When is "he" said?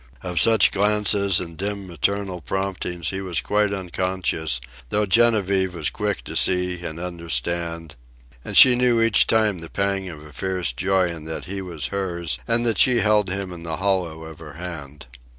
3.11-3.21, 11.45-11.61